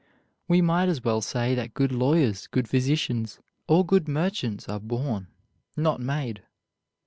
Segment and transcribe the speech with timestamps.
[0.47, 5.27] We might as well say that good lawyers, good physicians, or good merchants are born,
[5.77, 6.41] not made.